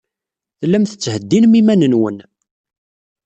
[0.59, 2.17] Tellam tettheddinem iman-nwen.